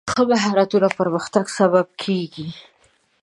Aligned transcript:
ښه 0.13 0.23
مهارتونه 0.29 0.87
د 0.91 0.95
پرمختګ 0.99 1.45
سبب 1.59 1.87
کېږي. 2.03 2.47